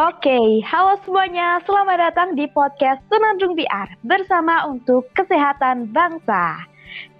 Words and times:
Oke, 0.00 0.64
halo 0.64 0.96
semuanya. 1.04 1.60
Selamat 1.68 2.00
datang 2.00 2.32
di 2.32 2.48
podcast 2.48 3.04
Senandung 3.12 3.52
PR 3.52 3.84
bersama 4.00 4.64
untuk 4.64 5.04
kesehatan 5.12 5.92
bangsa. 5.92 6.56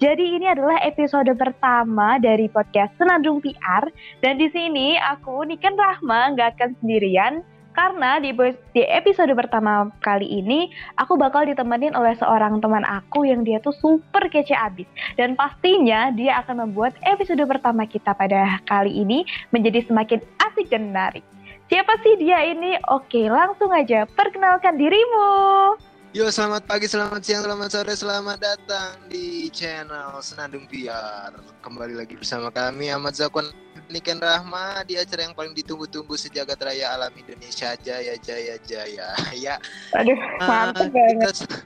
Jadi 0.01 0.41
ini 0.41 0.49
adalah 0.49 0.81
episode 0.89 1.29
pertama 1.37 2.17
dari 2.17 2.49
podcast 2.49 2.97
Senandung 2.97 3.45
PR 3.45 3.85
dan 4.25 4.41
di 4.41 4.49
sini 4.49 4.97
aku 4.97 5.45
Niken 5.45 5.77
Rahma 5.77 6.33
nggak 6.33 6.57
akan 6.57 6.71
sendirian 6.81 7.45
karena 7.77 8.17
di, 8.17 8.33
di 8.73 8.83
episode 8.89 9.37
pertama 9.37 9.93
kali 10.01 10.41
ini 10.41 10.73
aku 10.97 11.21
bakal 11.21 11.45
ditemenin 11.45 11.93
oleh 11.93 12.17
seorang 12.17 12.65
teman 12.65 12.89
aku 12.89 13.29
yang 13.29 13.45
dia 13.45 13.61
tuh 13.61 13.77
super 13.77 14.25
kece 14.33 14.57
abis 14.57 14.89
dan 15.21 15.37
pastinya 15.37 16.09
dia 16.17 16.41
akan 16.41 16.65
membuat 16.65 16.97
episode 17.05 17.45
pertama 17.45 17.85
kita 17.85 18.17
pada 18.17 18.57
kali 18.65 19.05
ini 19.05 19.29
menjadi 19.53 19.85
semakin 19.85 20.25
asik 20.49 20.73
dan 20.73 20.89
menarik. 20.89 21.29
Siapa 21.71 22.03
sih 22.03 22.19
dia 22.19 22.51
ini? 22.51 22.75
Oke, 22.91 23.31
langsung 23.31 23.71
aja 23.71 24.03
perkenalkan 24.19 24.75
dirimu. 24.75 25.79
Yo, 26.11 26.27
selamat 26.27 26.67
pagi, 26.67 26.91
selamat 26.91 27.23
siang, 27.23 27.47
selamat 27.47 27.71
sore, 27.71 27.95
selamat 27.95 28.43
datang 28.43 28.99
di 29.07 29.47
channel 29.55 30.19
Senandung 30.19 30.67
Biar. 30.67 31.31
Kembali 31.63 31.95
lagi 31.95 32.19
bersama 32.19 32.51
kami 32.51 32.91
Ahmad 32.91 33.15
Zakwan 33.15 33.55
Niken 33.87 34.19
Rahma 34.19 34.83
di 34.83 34.99
acara 34.99 35.31
yang 35.31 35.35
paling 35.39 35.55
ditunggu-tunggu 35.55 36.19
sejagat 36.19 36.59
raya 36.59 36.91
alam 36.91 37.15
Indonesia 37.15 37.79
Jaya 37.79 38.19
Jaya 38.19 38.59
Jaya. 38.67 39.15
ya. 39.47 39.55
Aduh, 39.95 40.19
mantap 40.43 40.91
uh, 40.91 40.91
banget. 40.91 41.39
Kita, 41.39 41.57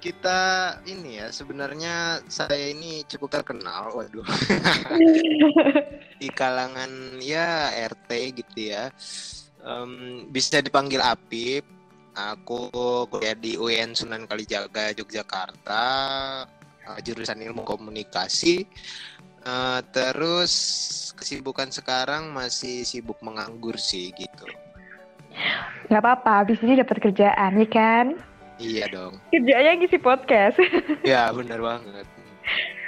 kita 0.00 0.40
ini 0.88 1.20
ya 1.20 1.28
sebenarnya 1.28 2.24
saya 2.24 2.72
ini 2.72 3.04
cukup 3.04 3.36
terkenal, 3.36 3.92
waduh. 3.92 4.24
di 6.24 6.32
kalangan 6.32 7.20
ya 7.20 7.68
RT 7.68 8.08
gitu 8.40 8.72
ya 8.72 8.88
um, 9.66 10.26
bisa 10.30 10.60
dipanggil 10.62 11.02
Apip. 11.02 11.64
Aku 12.12 12.68
kuliah 13.08 13.32
di 13.32 13.56
UIN 13.56 13.96
Sunan 13.96 14.28
Kalijaga 14.28 14.92
Yogyakarta, 14.92 15.86
uh, 16.84 16.98
jurusan 17.00 17.40
ilmu 17.40 17.64
komunikasi. 17.64 18.68
Uh, 19.42 19.80
terus 19.96 20.52
kesibukan 21.16 21.72
sekarang 21.72 22.28
masih 22.30 22.84
sibuk 22.84 23.16
menganggur 23.24 23.80
sih 23.80 24.12
gitu. 24.12 24.44
Gak 25.88 26.04
apa-apa, 26.04 26.44
abis 26.44 26.60
ini 26.60 26.76
dapat 26.76 27.00
kerjaan, 27.00 27.56
ya 27.56 27.68
kan? 27.72 28.06
Iya 28.60 28.84
dong. 28.92 29.16
Kerjanya 29.32 29.80
ngisi 29.80 29.96
podcast. 29.96 30.60
ya, 31.08 31.32
benar 31.32 31.64
banget. 31.64 32.04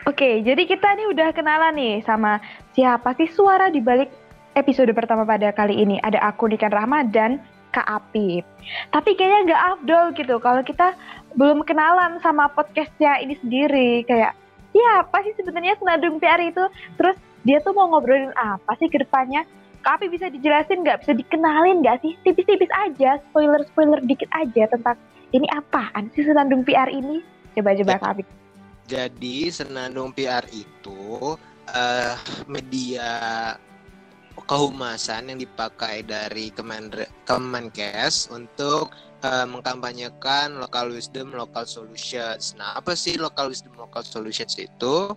Oke, 0.04 0.44
jadi 0.44 0.68
kita 0.68 1.00
nih 1.00 1.08
udah 1.16 1.32
kenalan 1.32 1.72
nih 1.72 1.94
sama 2.04 2.36
siapa 2.76 3.16
sih 3.16 3.24
suara 3.32 3.72
di 3.72 3.80
balik 3.80 4.12
episode 4.54 4.90
pertama 4.94 5.26
pada 5.26 5.50
kali 5.50 5.82
ini. 5.82 5.98
Ada 6.02 6.22
aku 6.30 6.50
Nikan 6.50 6.70
Rahma 6.70 7.06
dan 7.06 7.42
Kak 7.74 7.86
Apip. 7.90 8.46
Tapi 8.94 9.10
kayaknya 9.18 9.40
nggak 9.50 9.62
afdol 9.74 10.04
gitu 10.14 10.34
kalau 10.38 10.62
kita 10.62 10.94
belum 11.34 11.66
kenalan 11.66 12.22
sama 12.22 12.46
podcastnya 12.54 13.18
ini 13.18 13.34
sendiri. 13.42 14.06
Kayak, 14.06 14.38
ya 14.70 15.02
apa 15.02 15.26
sih 15.26 15.34
sebenarnya 15.34 15.74
Senadung 15.82 16.22
PR 16.22 16.38
itu? 16.38 16.64
Terus 16.94 17.18
dia 17.42 17.58
tuh 17.60 17.74
mau 17.74 17.90
ngobrolin 17.90 18.30
apa 18.38 18.78
sih 18.78 18.86
ke 18.86 19.02
depannya? 19.02 19.42
Kak 19.84 20.00
Apip 20.00 20.16
bisa 20.16 20.32
dijelasin 20.32 20.80
nggak? 20.80 21.04
Bisa 21.04 21.12
dikenalin 21.12 21.84
nggak 21.84 22.00
sih? 22.00 22.16
Tipis-tipis 22.24 22.72
aja, 22.72 23.20
spoiler-spoiler 23.28 24.00
dikit 24.06 24.30
aja 24.32 24.64
tentang 24.70 24.96
ini 25.34 25.44
apaan 25.52 26.08
sih 26.16 26.24
Senandung 26.24 26.64
PR 26.64 26.88
ini? 26.88 27.20
Coba-coba 27.52 28.00
Kak 28.00 28.10
Apip. 28.16 28.28
Jadi 28.88 29.50
Senandung 29.52 30.14
PR 30.14 30.46
itu 30.54 31.36
uh, 31.68 32.14
media 32.48 33.10
kehumasan 34.42 35.30
yang 35.30 35.38
dipakai 35.38 36.02
dari 36.02 36.50
Kemenkes 37.24 38.28
untuk 38.34 38.90
uh, 39.24 39.46
mengkampanyekan 39.48 40.60
local 40.60 40.92
wisdom, 40.92 41.32
local 41.32 41.64
solutions. 41.64 42.52
Nah, 42.58 42.76
apa 42.76 42.92
sih 42.98 43.16
local 43.16 43.48
wisdom, 43.48 43.72
local 43.78 44.04
solutions 44.04 44.58
itu? 44.60 45.14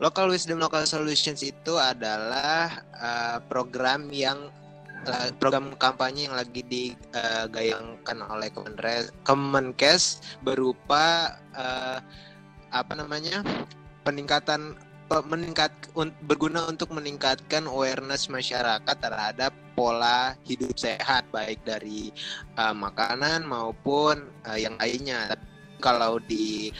Local 0.00 0.32
wisdom, 0.32 0.60
local 0.60 0.88
solutions 0.88 1.44
itu 1.44 1.76
adalah 1.76 2.80
uh, 2.96 3.38
program 3.52 4.08
yang 4.08 4.48
uh, 5.04 5.28
program 5.36 5.76
kampanye 5.76 6.28
yang 6.28 6.36
lagi 6.36 6.64
digayangkan 6.64 8.18
oleh 8.24 8.48
Kemenkes 9.24 10.24
berupa 10.40 11.36
uh, 11.52 12.00
apa 12.70 12.92
namanya 12.96 13.42
peningkatan 14.06 14.78
meningkat 15.26 15.74
berguna 16.22 16.70
untuk 16.70 16.94
meningkatkan 16.94 17.66
awareness 17.66 18.30
masyarakat 18.30 18.96
terhadap 19.02 19.50
pola 19.74 20.38
hidup 20.46 20.78
sehat 20.78 21.26
baik 21.34 21.58
dari 21.66 22.14
uh, 22.54 22.70
makanan 22.70 23.42
maupun 23.42 24.30
uh, 24.46 24.54
yang 24.54 24.78
lainnya. 24.78 25.34
Tapi 25.34 25.46
kalau 25.82 26.22
di 26.22 26.70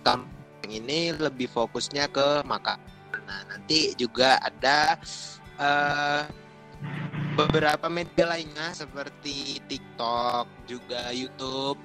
kampung 0.00 0.32
ini 0.72 1.12
lebih 1.12 1.52
fokusnya 1.52 2.08
ke 2.08 2.40
makan. 2.48 2.80
Nah, 3.28 3.40
nanti 3.52 3.92
juga 4.00 4.40
ada 4.40 4.96
uh, 5.60 6.24
beberapa 7.36 7.90
media 7.92 8.32
lainnya 8.32 8.72
seperti 8.72 9.60
TikTok, 9.68 10.48
juga 10.64 11.12
YouTube 11.12 11.76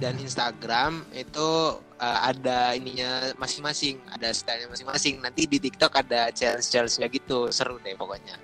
dan 0.00 0.16
Instagram 0.16 1.04
itu 1.12 1.76
uh, 2.02 2.18
ada 2.34 2.74
ininya 2.74 3.30
masing-masing, 3.38 4.02
ada 4.10 4.34
stylenya 4.34 4.66
masing-masing. 4.66 5.22
Nanti 5.22 5.46
di 5.46 5.62
TikTok 5.62 5.94
ada 5.94 6.34
challenge-challenge-nya 6.34 7.06
gitu, 7.14 7.48
seru 7.54 7.78
deh 7.78 7.94
pokoknya. 7.94 8.34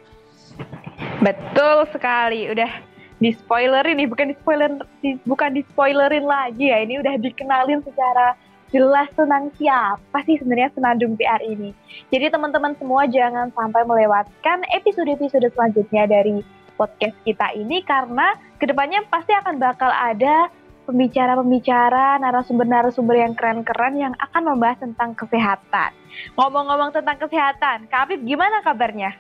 Betul 1.19 1.91
sekali, 1.91 2.47
udah 2.55 2.71
di 3.19 3.35
spoilerin 3.35 3.99
nih, 3.99 4.07
bukan 4.07 4.31
di 4.31 4.37
spoiler, 4.39 4.71
di, 5.03 5.19
bukan 5.27 5.51
di 5.59 5.63
spoilerin 5.75 6.25
lagi 6.25 6.71
ya. 6.71 6.79
Ini 6.87 7.03
udah 7.03 7.15
dikenalin 7.19 7.83
secara 7.83 8.39
jelas 8.69 9.09
tentang 9.17 9.49
siapa 9.57 10.19
sih 10.29 10.39
sebenarnya 10.39 10.71
Senandung 10.77 11.19
PR 11.19 11.41
ini. 11.43 11.75
Jadi 12.13 12.31
teman-teman 12.31 12.77
semua 12.79 13.09
jangan 13.09 13.51
sampai 13.57 13.83
melewatkan 13.83 14.63
episode-episode 14.77 15.49
selanjutnya 15.57 16.05
dari 16.07 16.45
podcast 16.79 17.17
kita 17.27 17.59
ini 17.59 17.83
karena 17.83 18.39
ke 18.63 18.71
depannya 18.71 19.03
pasti 19.11 19.35
akan 19.35 19.59
bakal 19.59 19.91
ada 19.91 20.47
pembicara-pembicara, 20.89 22.17
narasumber-narasumber 22.25 23.21
yang 23.21 23.37
keren-keren 23.37 24.01
yang 24.01 24.15
akan 24.17 24.57
membahas 24.57 24.81
tentang 24.81 25.13
kesehatan. 25.13 25.93
Ngomong-ngomong 26.41 26.97
tentang 26.97 27.21
kesehatan, 27.21 27.85
Kak 27.93 28.09
Afif 28.09 28.25
gimana 28.25 28.65
kabarnya? 28.65 29.13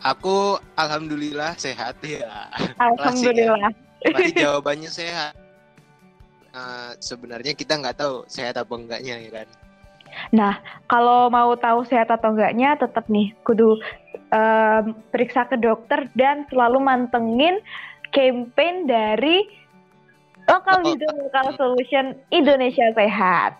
Aku 0.00 0.56
alhamdulillah 0.80 1.52
sehat 1.60 2.00
ya. 2.00 2.48
Alhamdulillah. 2.80 3.76
Masih 4.08 4.32
jawabannya 4.32 4.88
sehat. 4.88 5.36
Uh, 6.56 6.96
sebenarnya 7.04 7.52
kita 7.52 7.76
nggak 7.76 8.00
tahu 8.00 8.24
sehat 8.24 8.56
apa 8.56 8.72
enggaknya 8.72 9.20
ya 9.20 9.30
kan. 9.44 9.48
Nah, 10.32 10.56
kalau 10.88 11.28
mau 11.28 11.52
tahu 11.60 11.84
sehat 11.84 12.08
atau 12.08 12.32
enggaknya, 12.32 12.80
tetap 12.80 13.04
nih 13.12 13.36
kudu 13.44 13.76
um, 14.32 14.84
periksa 15.12 15.44
ke 15.44 15.60
dokter 15.60 16.08
dan 16.16 16.48
selalu 16.48 16.80
mantengin 16.80 17.60
campaign 18.16 18.88
dari 18.88 19.44
Lokal 20.56 20.80
Wisdom 20.88 21.14
Lokal 21.20 21.48
Solution 21.60 22.04
Indonesia 22.32 22.88
Sehat. 22.96 23.52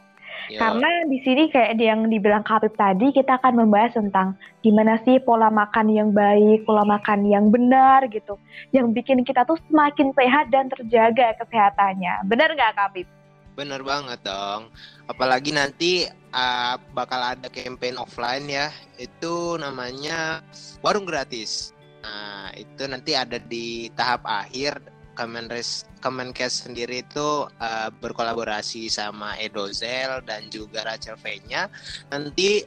Yo. 0.46 0.62
Karena 0.62 0.88
di 1.10 1.18
sini 1.26 1.50
kayak 1.50 1.76
yang 1.76 2.06
dibilang 2.06 2.46
Kapip 2.46 2.72
tadi, 2.78 3.10
kita 3.10 3.36
akan 3.42 3.66
membahas 3.66 3.98
tentang 3.98 4.38
gimana 4.62 4.96
sih 5.02 5.18
pola 5.18 5.50
makan 5.50 5.90
yang 5.90 6.14
baik, 6.14 6.64
pola 6.64 6.86
makan 6.86 7.26
yang 7.26 7.50
benar 7.50 8.06
gitu. 8.08 8.38
Yang 8.70 8.96
bikin 8.96 9.26
kita 9.26 9.42
tuh 9.44 9.58
semakin 9.68 10.14
sehat 10.14 10.48
dan 10.54 10.70
terjaga 10.70 11.36
kesehatannya. 11.42 12.30
Benar 12.30 12.54
nggak 12.54 12.78
Kapip? 12.78 13.06
Bener 13.58 13.82
banget 13.82 14.22
dong. 14.22 14.70
Apalagi 15.10 15.50
nanti 15.50 16.06
uh, 16.30 16.78
bakal 16.94 17.36
ada 17.36 17.48
campaign 17.50 17.98
offline 17.98 18.46
ya. 18.46 18.70
Itu 19.02 19.58
namanya 19.58 20.46
warung 20.80 21.04
gratis. 21.04 21.74
Nah, 22.06 22.54
itu 22.54 22.86
nanti 22.86 23.18
ada 23.18 23.42
di 23.42 23.90
tahap 23.98 24.22
akhir 24.22 24.78
Kemenres 25.16 25.88
Kemenkes 26.04 26.68
sendiri 26.68 27.02
itu 27.02 27.48
uh, 27.48 27.88
berkolaborasi 27.98 28.92
sama 28.92 29.34
Edozel 29.40 30.20
dan 30.28 30.46
juga 30.52 30.84
Rachel 30.84 31.16
V-nya. 31.18 31.72
Nanti 32.12 32.62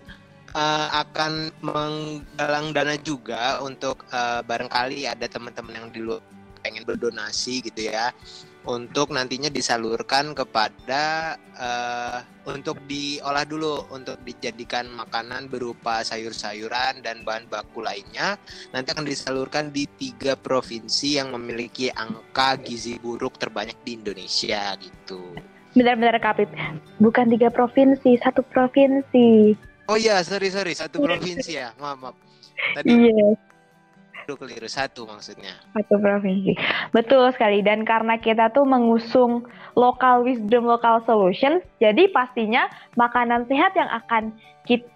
uh, 0.58 0.88
akan 1.06 1.54
menggalang 1.62 2.74
dana 2.74 2.96
juga 3.00 3.62
untuk 3.62 4.04
uh, 4.10 4.42
barangkali 4.42 5.06
ada 5.06 5.30
teman-teman 5.30 5.78
yang 5.78 5.88
di 5.94 6.02
luar 6.02 6.22
pengen 6.60 6.84
berdonasi 6.84 7.64
gitu 7.64 7.88
ya 7.88 8.12
untuk 8.70 9.10
nantinya 9.10 9.50
disalurkan 9.50 10.38
kepada 10.38 11.34
uh, 11.58 12.22
untuk 12.46 12.78
diolah 12.86 13.42
dulu 13.42 13.90
untuk 13.90 14.22
dijadikan 14.22 14.86
makanan 14.94 15.50
berupa 15.50 16.06
sayur-sayuran 16.06 17.02
dan 17.02 17.26
bahan 17.26 17.50
baku 17.50 17.82
lainnya 17.82 18.38
nanti 18.70 18.94
akan 18.94 19.10
disalurkan 19.10 19.74
di 19.74 19.90
tiga 19.98 20.38
provinsi 20.38 21.18
yang 21.18 21.34
memiliki 21.34 21.90
angka 21.90 22.62
gizi 22.62 23.02
buruk 23.02 23.42
terbanyak 23.42 23.76
di 23.82 23.98
Indonesia 23.98 24.78
gitu. 24.78 25.34
Benar-benar 25.74 26.22
kapit, 26.22 26.50
bukan 27.02 27.30
tiga 27.30 27.50
provinsi, 27.50 28.22
satu 28.22 28.46
provinsi. 28.54 29.54
Oh 29.90 29.98
iya, 29.98 30.22
sorry 30.22 30.54
sorry, 30.54 30.78
satu 30.78 31.02
provinsi 31.02 31.58
ya, 31.58 31.74
maaf 31.82 31.98
maaf. 31.98 32.16
Tadi. 32.78 33.49
Iya. 34.36 34.42
keliru 34.44 34.70
satu 34.70 35.02
maksudnya. 35.08 35.54
Satu 35.74 35.96
provinsi. 35.98 36.54
Betul 36.92 37.32
sekali. 37.32 37.64
Dan 37.64 37.88
karena 37.88 38.20
kita 38.20 38.52
tuh 38.52 38.68
mengusung 38.68 39.48
local 39.74 40.28
wisdom, 40.28 40.68
local 40.68 41.02
solutions, 41.08 41.64
jadi 41.80 42.12
pastinya 42.12 42.68
makanan 43.00 43.48
sehat 43.48 43.74
yang 43.74 43.90
akan 43.90 44.36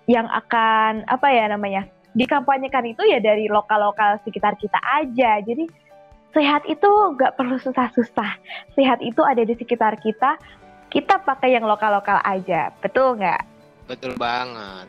yang 0.06 0.30
akan 0.30 1.02
apa 1.10 1.28
ya 1.34 1.50
namanya 1.50 1.90
dikampanyekan 2.14 2.86
itu 2.94 3.02
ya 3.10 3.18
dari 3.18 3.50
lokal-lokal 3.50 4.22
sekitar 4.22 4.54
kita 4.62 4.78
aja. 4.82 5.42
Jadi 5.42 5.66
sehat 6.34 6.66
itu 6.70 6.90
nggak 7.18 7.38
perlu 7.38 7.58
susah-susah. 7.58 8.32
Sehat 8.78 9.02
itu 9.02 9.22
ada 9.26 9.42
di 9.42 9.54
sekitar 9.58 9.98
kita. 10.02 10.38
Kita 10.94 11.26
pakai 11.26 11.58
yang 11.58 11.66
lokal-lokal 11.66 12.22
aja. 12.22 12.70
Betul 12.82 13.18
nggak? 13.18 13.42
Betul 13.90 14.14
banget. 14.14 14.86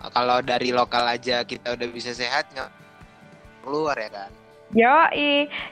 Kalau 0.00 0.40
dari 0.40 0.72
lokal 0.72 1.04
aja 1.12 1.44
kita 1.44 1.76
udah 1.76 1.88
bisa 1.92 2.12
sehat, 2.16 2.48
nggak 2.52 2.79
keluar 3.62 3.96
ya 3.96 4.10
kan? 4.10 4.30
Yo, 4.70 4.94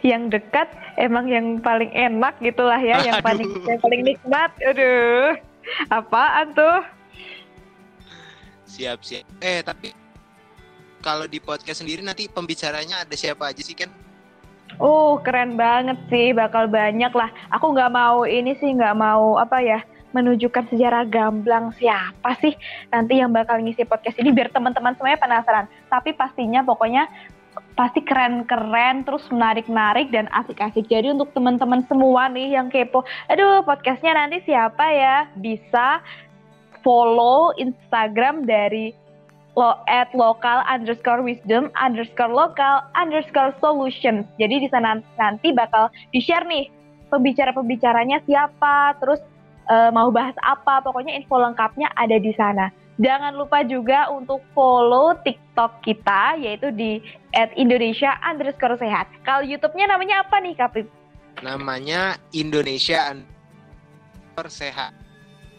yang 0.03 0.27
dekat 0.27 0.67
emang 0.99 1.31
yang 1.31 1.63
paling 1.63 1.95
enak 1.95 2.35
gitulah 2.43 2.83
ya, 2.83 2.99
yang 3.07 3.23
paling 3.27 3.47
yang 3.63 3.79
paling 3.79 4.03
nikmat. 4.03 4.51
Aduh, 4.59 5.39
apaan 5.87 6.51
tuh? 6.55 6.83
Siap 8.67 8.99
siap. 9.07 9.25
Eh 9.39 9.63
tapi 9.63 9.95
kalau 10.99 11.31
di 11.31 11.39
podcast 11.39 11.87
sendiri 11.87 12.03
nanti 12.03 12.27
pembicaranya 12.27 13.07
ada 13.07 13.15
siapa 13.15 13.55
aja 13.55 13.63
sih 13.63 13.79
kan? 13.79 13.91
Oh 14.77 15.17
keren 15.23 15.57
banget 15.57 15.97
sih, 16.11 16.35
bakal 16.35 16.67
banyak 16.67 17.11
lah. 17.15 17.31
Aku 17.55 17.73
nggak 17.73 17.95
mau 17.95 18.27
ini 18.27 18.59
sih 18.59 18.75
nggak 18.75 18.99
mau 18.99 19.39
apa 19.39 19.63
ya 19.63 19.81
menunjukkan 20.13 20.73
sejarah 20.73 21.05
gamblang 21.05 21.69
siapa 21.77 22.33
sih 22.41 22.57
nanti 22.89 23.21
yang 23.21 23.29
bakal 23.29 23.61
ngisi 23.61 23.85
podcast 23.85 24.17
ini 24.17 24.33
biar 24.33 24.49
teman-teman 24.51 24.93
semuanya 24.99 25.23
penasaran. 25.23 25.67
Tapi 25.89 26.13
pastinya 26.19 26.67
pokoknya 26.67 27.07
pasti 27.79 28.03
keren-keren 28.03 29.07
terus 29.07 29.23
menarik-narik 29.31 30.11
dan 30.11 30.27
asik-asik. 30.35 30.91
Jadi 30.91 31.15
untuk 31.15 31.31
teman-teman 31.31 31.87
semua 31.87 32.27
nih 32.27 32.59
yang 32.59 32.67
kepo, 32.71 33.07
aduh 33.31 33.63
podcastnya 33.63 34.19
nanti 34.19 34.43
siapa 34.43 34.85
ya? 34.91 35.31
Bisa 35.39 36.03
follow 36.83 37.55
Instagram 37.59 38.47
dari 38.47 38.95
lo 39.59 39.75
at 39.91 40.11
lokal 40.15 40.63
underscore 40.71 41.19
wisdom 41.23 41.67
underscore 41.75 42.31
lokal 42.31 42.87
underscore 42.95 43.51
solutions. 43.59 44.23
Jadi 44.39 44.67
di 44.67 44.69
sana 44.71 45.03
nanti 45.19 45.51
bakal 45.51 45.91
di 46.15 46.23
share 46.23 46.47
nih 46.47 46.71
pembicara-pembicaranya 47.11 48.23
siapa, 48.23 48.95
terus 49.03 49.19
uh, 49.67 49.91
mau 49.91 50.15
bahas 50.15 50.37
apa, 50.47 50.79
pokoknya 50.85 51.19
info 51.19 51.43
lengkapnya 51.43 51.91
ada 51.99 52.17
di 52.23 52.31
sana. 52.39 52.71
Jangan 52.99 53.39
lupa 53.39 53.63
juga 53.63 54.11
untuk 54.11 54.43
follow 54.59 55.15
TikTok 55.23 55.87
kita 55.87 56.35
yaitu 56.43 56.75
di 56.75 56.99
at 57.31 57.55
Indonesia 57.55 58.19
underscore 58.27 58.75
sehat. 58.75 59.07
Kalau 59.23 59.47
YouTube-nya 59.47 59.87
namanya 59.87 60.27
apa 60.27 60.43
nih 60.43 60.59
Kapip? 60.59 60.91
Namanya 61.39 62.19
Indonesia 62.35 63.15
underscore 63.15 64.51
sehat. 64.51 64.93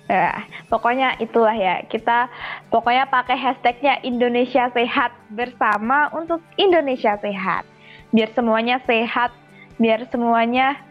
Ya, 0.10 0.42
pokoknya 0.68 1.16
itulah 1.22 1.54
ya. 1.54 1.86
Kita 1.86 2.28
pokoknya 2.74 3.06
pakai 3.08 3.38
hashtagnya 3.38 4.02
Indonesia 4.02 4.66
Sehat 4.74 5.14
bersama 5.30 6.10
untuk 6.18 6.42
Indonesia 6.58 7.14
Sehat. 7.22 7.64
Biar 8.10 8.34
semuanya 8.34 8.82
sehat, 8.90 9.30
biar 9.78 10.10
semuanya 10.10 10.82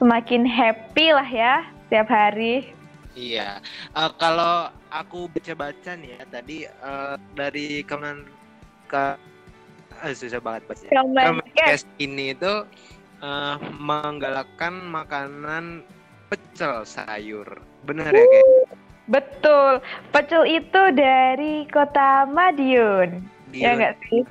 semakin 0.00 0.48
happy 0.48 1.12
lah 1.12 1.28
ya 1.28 1.68
setiap 1.84 2.08
hari. 2.08 2.72
Iya, 3.12 3.60
uh, 3.92 4.08
kalau 4.16 4.72
aku 4.88 5.28
baca-baca 5.28 5.92
nih 6.00 6.16
ya 6.16 6.24
tadi 6.32 6.64
uh, 6.80 7.20
dari 7.36 7.84
kemen 7.84 8.24
ke 8.88 9.20
uh, 10.00 10.12
susah 10.16 10.40
banget 10.40 10.64
baca. 10.64 10.88
Kemenkes 10.88 11.84
ini 12.00 12.32
itu 12.32 12.64
uh, 13.20 13.56
menggalakkan 13.76 14.80
makanan 14.88 15.84
pecel 16.32 16.88
sayur, 16.88 17.44
benar 17.84 18.16
ya 18.16 18.24
kayak? 18.24 18.48
Betul, 19.12 19.84
pecel 20.08 20.48
itu 20.48 20.82
dari 20.96 21.68
kota 21.68 22.24
Madiun, 22.24 23.20
Diun. 23.52 23.60
ya 23.60 23.76
nggak 23.76 23.94
sih? 24.08 24.24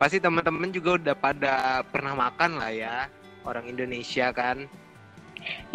Pasti 0.00 0.16
teman-teman 0.16 0.72
juga 0.72 0.96
udah 0.96 1.12
pada 1.12 1.84
pernah 1.92 2.16
makan 2.16 2.56
lah 2.56 2.72
ya, 2.72 2.96
orang 3.44 3.68
Indonesia 3.68 4.32
kan. 4.32 4.64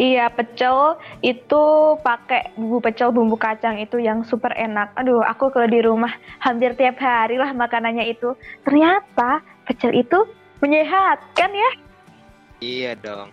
Iya, 0.00 0.32
pecel 0.32 0.96
itu 1.20 1.62
pakai 2.00 2.56
bumbu 2.56 2.80
pecel 2.80 3.12
bumbu 3.12 3.36
kacang 3.36 3.76
itu 3.76 4.00
yang 4.00 4.24
super 4.24 4.50
enak. 4.56 4.96
Aduh, 4.96 5.20
aku 5.20 5.52
kalau 5.52 5.68
di 5.68 5.80
rumah 5.84 6.10
hampir 6.40 6.72
tiap 6.74 6.96
hari 6.98 7.36
lah 7.36 7.52
makanannya 7.52 8.08
itu. 8.08 8.32
Ternyata 8.64 9.44
pecel 9.68 9.92
itu 9.92 10.24
menyehatkan 10.64 11.50
ya. 11.52 11.70
Iya 12.60 12.92
dong. 12.96 13.28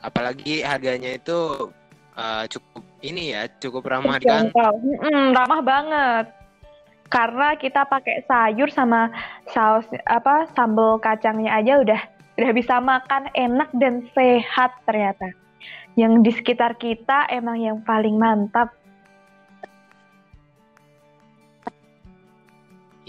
Apalagi 0.00 0.64
harganya 0.64 1.16
itu 1.16 1.68
uh, 2.16 2.44
cukup 2.48 2.82
ini 3.00 3.32
ya, 3.32 3.48
cukup 3.60 3.88
ramah 3.88 4.20
di 4.20 4.28
kantong. 4.28 4.76
Hmm, 5.00 5.32
ramah 5.32 5.60
banget. 5.64 6.26
Karena 7.10 7.58
kita 7.58 7.88
pakai 7.90 8.22
sayur 8.28 8.70
sama 8.70 9.10
saus 9.50 9.88
apa 10.06 10.46
sambal 10.54 11.02
kacangnya 11.02 11.58
aja 11.58 11.82
udah 11.82 12.00
udah 12.38 12.52
bisa 12.54 12.78
makan 12.78 13.28
enak 13.34 13.68
dan 13.76 14.06
sehat 14.14 14.72
ternyata 14.86 15.28
yang 15.98 16.22
di 16.22 16.30
sekitar 16.30 16.78
kita 16.78 17.26
emang 17.30 17.58
yang 17.58 17.78
paling 17.82 18.14
mantap. 18.14 18.74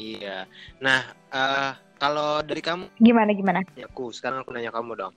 Iya. 0.01 0.49
Nah, 0.81 1.05
uh, 1.29 1.71
kalau 2.01 2.41
dari 2.41 2.61
kamu 2.65 2.89
gimana 2.97 3.29
gimana? 3.37 3.61
Aku 3.93 4.09
sekarang 4.09 4.41
aku 4.41 4.49
nanya 4.49 4.73
kamu 4.73 4.97
dong. 4.97 5.13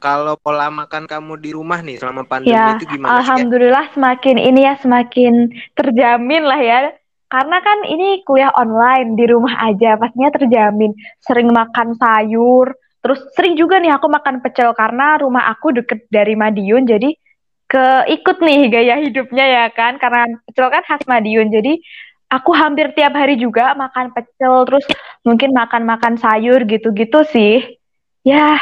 Kalau 0.00 0.38
pola 0.40 0.72
makan 0.72 1.04
kamu 1.04 1.36
di 1.42 1.50
rumah 1.52 1.84
nih 1.84 2.00
selama 2.00 2.24
pandemi 2.24 2.56
ya, 2.56 2.78
itu 2.78 2.88
gimana? 2.88 3.20
Alhamdulillah 3.20 3.90
sih, 3.90 4.00
semakin 4.00 4.36
ini 4.40 4.60
ya 4.64 4.74
semakin 4.80 5.52
terjamin 5.76 6.46
lah 6.46 6.60
ya. 6.62 6.78
Karena 7.30 7.62
kan 7.62 7.84
ini 7.86 8.24
kuliah 8.26 8.50
online 8.56 9.14
di 9.14 9.28
rumah 9.28 9.54
aja, 9.60 10.00
pastinya 10.00 10.32
terjamin. 10.32 10.96
Sering 11.20 11.52
makan 11.52 11.94
sayur, 12.00 12.72
Terus 13.00 13.20
sering 13.32 13.56
juga 13.56 13.80
nih 13.80 13.96
aku 13.96 14.06
makan 14.12 14.44
pecel 14.44 14.76
karena 14.76 15.16
rumah 15.20 15.48
aku 15.48 15.72
deket 15.72 16.04
dari 16.12 16.36
Madiun 16.36 16.84
jadi 16.84 17.16
ke 17.70 17.84
ikut 18.12 18.38
nih 18.44 18.60
gaya 18.68 19.00
hidupnya 19.00 19.44
ya 19.46 19.64
kan? 19.72 19.96
Karena 19.96 20.28
pecel 20.44 20.68
kan 20.68 20.82
khas 20.84 21.04
Madiun 21.08 21.48
jadi 21.48 21.80
aku 22.28 22.52
hampir 22.52 22.92
tiap 22.92 23.16
hari 23.16 23.40
juga 23.40 23.72
makan 23.72 24.12
pecel 24.12 24.68
terus 24.68 24.84
mungkin 25.24 25.56
makan-makan 25.56 26.20
sayur 26.20 26.60
gitu-gitu 26.68 27.24
sih. 27.32 27.80
Ya 28.20 28.60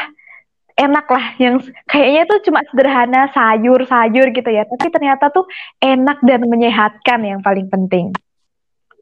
enak 0.79 1.05
lah 1.11 1.25
yang 1.35 1.59
kayaknya 1.91 2.23
tuh 2.31 2.39
cuma 2.47 2.63
sederhana 2.71 3.27
sayur-sayur 3.35 4.31
gitu 4.31 4.47
ya 4.47 4.63
tapi 4.63 4.87
ternyata 4.87 5.27
tuh 5.27 5.43
enak 5.83 6.23
dan 6.23 6.47
menyehatkan 6.47 7.19
yang 7.27 7.43
paling 7.43 7.67
penting. 7.67 8.15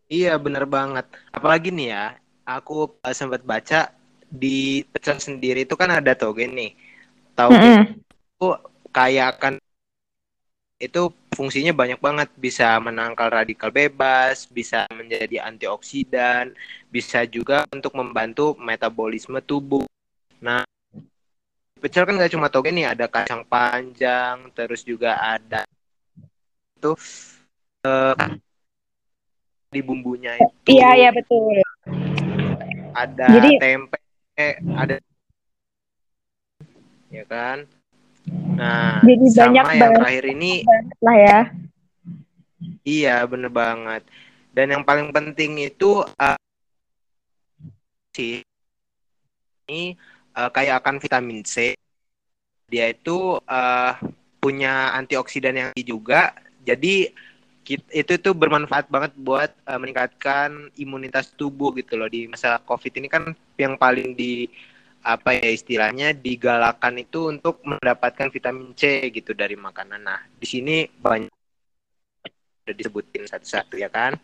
Iya 0.09 0.39
bener 0.41 0.65
banget. 0.65 1.05
Apalagi 1.29 1.69
nih 1.69 1.93
ya 1.93 2.05
aku 2.47 2.97
uh, 3.03 3.13
sempat 3.13 3.43
baca 3.43 3.91
di 4.27 4.83
pecel 4.87 5.17
sendiri 5.17 5.63
itu 5.63 5.75
kan 5.79 5.91
ada 5.91 6.13
toge 6.13 6.45
nih. 6.45 6.75
Tahu 7.33 7.51
mm 7.51 7.59
-hmm. 7.59 7.83
itu 8.37 8.47
kayak 8.91 9.27
akan 9.37 9.53
itu 10.77 11.09
fungsinya 11.33 11.73
banyak 11.73 11.97
banget 11.97 12.29
bisa 12.37 12.77
menangkal 12.77 13.33
radikal 13.33 13.73
bebas, 13.73 14.45
bisa 14.45 14.85
menjadi 14.93 15.49
antioksidan, 15.49 16.53
bisa 16.93 17.25
juga 17.25 17.65
untuk 17.73 17.97
membantu 17.97 18.53
metabolisme 18.61 19.41
tubuh. 19.41 19.89
Nah, 20.37 20.61
pecel 21.81 22.05
kan 22.05 22.13
nggak 22.13 22.33
cuma 22.33 22.53
toge 22.53 22.69
nih, 22.69 22.93
ada 22.93 23.09
kacang 23.09 23.41
panjang, 23.49 24.53
terus 24.53 24.85
juga 24.85 25.17
ada 25.17 25.65
itu 26.77 26.93
uh, 27.89 28.13
di 29.73 29.81
bumbunya 29.81 30.37
itu. 30.37 30.77
Iya, 30.77 30.89
iya 30.93 31.09
betul. 31.09 31.57
Ada 32.93 33.27
Jadi, 33.33 33.49
tempe 33.57 33.97
eh 34.37 34.61
ada 34.77 35.01
ya 37.09 37.23
kan? 37.25 37.65
Nah 38.53 39.01
Jadi 39.01 39.25
sama 39.33 39.65
banyak 39.65 39.65
yang 39.81 39.93
terakhir 39.97 40.23
ini 40.29 40.53
lah 41.01 41.17
ya. 41.17 41.39
Iya 42.85 43.15
bener 43.25 43.49
banget. 43.49 44.05
Dan 44.53 44.73
yang 44.77 44.83
paling 44.85 45.09
penting 45.09 45.57
itu 45.61 46.05
uh, 46.05 46.37
sih 48.13 48.41
ini 49.69 49.97
uh, 50.37 50.49
kayak 50.53 50.85
akan 50.85 51.01
vitamin 51.01 51.41
C. 51.41 51.73
Dia 52.69 52.93
itu 52.93 53.41
uh, 53.41 53.93
punya 54.37 54.93
antioksidan 54.97 55.55
yang 55.55 55.69
juga. 55.81 56.35
Jadi 56.67 57.09
itu 57.75 58.13
tuh 58.23 58.31
bermanfaat 58.31 58.87
banget 58.87 59.11
buat 59.19 59.51
uh, 59.67 59.75
meningkatkan 59.75 60.71
imunitas 60.79 61.35
tubuh 61.35 61.75
gitu 61.75 61.99
loh 61.99 62.07
di 62.07 62.23
masa 62.31 62.63
covid 62.63 62.95
ini 62.95 63.11
kan 63.11 63.35
yang 63.59 63.75
paling 63.75 64.15
di 64.15 64.47
apa 65.03 65.35
ya 65.35 65.51
istilahnya 65.51 66.15
digalakan 66.15 67.03
itu 67.03 67.31
untuk 67.31 67.59
mendapatkan 67.63 68.31
vitamin 68.31 68.71
C 68.75 69.07
gitu 69.11 69.31
dari 69.35 69.55
makanan. 69.55 70.03
Nah 70.03 70.19
di 70.35 70.47
sini 70.47 70.87
banyak 70.87 71.31
udah 72.67 72.75
disebutin 72.75 73.23
satu-satu 73.27 73.79
ya 73.79 73.87
kan? 73.87 74.15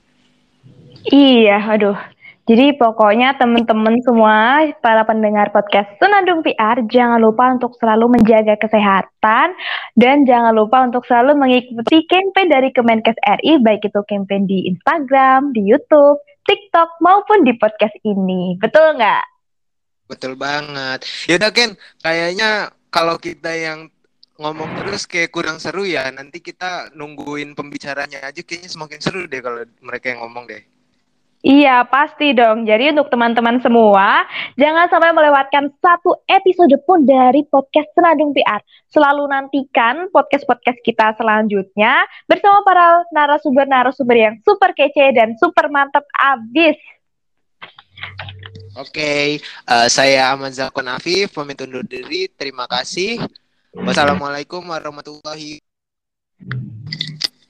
Iya, 1.08 1.60
aduh 1.60 1.96
Jadi 2.44 2.76
pokoknya 2.76 3.40
teman-teman 3.40 4.04
semua, 4.04 4.68
para 4.84 5.08
pendengar 5.08 5.56
podcast 5.56 5.88
Senandung 5.96 6.44
PR, 6.44 6.76
jangan 6.92 7.24
lupa 7.24 7.56
untuk 7.56 7.72
selalu 7.80 8.20
menjaga 8.20 8.60
kesehatan 8.60 9.56
dan 9.96 10.28
jangan 10.28 10.52
lupa 10.52 10.84
untuk 10.84 11.08
selalu 11.08 11.40
mengikuti 11.40 12.04
campaign 12.04 12.52
dari 12.52 12.76
Kemenkes 12.76 13.16
RI, 13.40 13.64
baik 13.64 13.88
itu 13.88 14.02
campaign 14.12 14.44
di 14.44 14.68
Instagram, 14.68 15.56
di 15.56 15.64
YouTube, 15.64 16.20
TikTok, 16.44 17.00
maupun 17.00 17.48
di 17.48 17.56
podcast 17.56 17.96
ini. 18.04 18.60
Betul 18.60 19.00
nggak? 19.00 19.24
Betul 20.12 20.36
banget. 20.36 21.08
Yaudah 21.32 21.52
Ken, 21.56 21.80
kayaknya 22.04 22.76
kalau 22.92 23.16
kita 23.24 23.56
yang 23.56 23.88
ngomong 24.36 24.84
terus 24.84 25.08
kayak 25.08 25.32
kurang 25.32 25.64
seru 25.64 25.88
ya. 25.88 26.12
Nanti 26.12 26.44
kita 26.44 26.92
nungguin 26.92 27.56
pembicaranya 27.56 28.20
aja 28.28 28.44
kayaknya 28.44 28.68
semakin 28.68 29.00
seru 29.00 29.32
deh 29.32 29.40
kalau 29.40 29.64
mereka 29.80 30.12
yang 30.12 30.28
ngomong 30.28 30.44
deh. 30.52 30.64
Iya, 31.44 31.84
pasti 31.92 32.32
dong. 32.32 32.64
Jadi 32.64 32.96
untuk 32.96 33.12
teman-teman 33.12 33.60
semua, 33.60 34.24
jangan 34.56 34.88
sampai 34.88 35.12
melewatkan 35.12 35.76
satu 35.84 36.24
episode 36.24 36.72
pun 36.88 37.04
dari 37.04 37.44
podcast 37.44 37.92
Senadung 37.92 38.32
PR. 38.32 38.64
Selalu 38.88 39.28
nantikan 39.28 40.08
podcast-podcast 40.08 40.80
kita 40.88 41.12
selanjutnya 41.20 42.08
bersama 42.32 42.64
para 42.64 43.04
narasumber-narasumber 43.12 44.16
yang 44.16 44.36
super 44.48 44.72
kece 44.72 45.12
dan 45.12 45.36
super 45.36 45.68
mantap 45.68 46.08
abis. 46.16 46.80
Oke, 48.80 48.88
okay, 48.88 49.26
uh, 49.68 49.84
eh, 49.84 49.88
saya 49.92 50.32
Ahmad 50.32 50.56
Zakon 50.56 50.88
Afif, 50.88 51.36
pamit 51.36 51.60
undur 51.60 51.84
diri. 51.84 52.32
Terima 52.32 52.72
kasih. 52.72 53.20
Wassalamualaikum 53.76 54.64
warahmatullahi 54.64 55.60
wabarakatuh. 56.40 56.73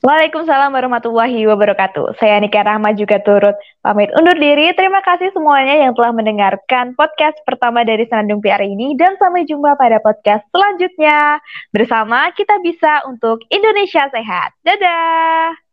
Waalaikumsalam 0.03 0.75
warahmatullahi 0.75 1.47
wabarakatuh. 1.47 2.19
Saya 2.19 2.35
Nika 2.43 2.59
Rahma 2.59 2.91
juga 2.91 3.23
turut 3.23 3.55
pamit 3.79 4.11
undur 4.19 4.35
diri. 4.35 4.75
Terima 4.75 4.99
kasih 4.99 5.31
semuanya 5.31 5.79
yang 5.79 5.95
telah 5.95 6.11
mendengarkan 6.11 6.91
podcast 6.91 7.39
pertama 7.47 7.87
dari 7.87 8.03
Senandung 8.11 8.43
PR 8.43 8.59
ini 8.67 8.99
dan 8.99 9.15
sampai 9.15 9.47
jumpa 9.47 9.79
pada 9.79 10.03
podcast 10.03 10.43
selanjutnya. 10.51 11.39
Bersama 11.71 12.35
kita 12.35 12.59
bisa 12.59 13.07
untuk 13.07 13.47
Indonesia 13.47 14.11
sehat. 14.11 14.51
Dadah. 14.67 15.72